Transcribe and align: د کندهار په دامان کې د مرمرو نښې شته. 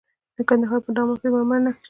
د 0.37 0.39
کندهار 0.49 0.79
په 0.85 0.91
دامان 0.95 1.17
کې 1.19 1.27
د 1.29 1.33
مرمرو 1.33 1.63
نښې 1.65 1.71
شته. 1.73 1.79